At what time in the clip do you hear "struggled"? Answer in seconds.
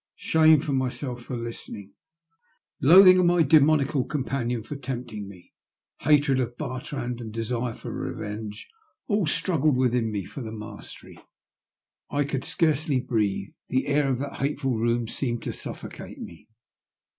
9.27-9.77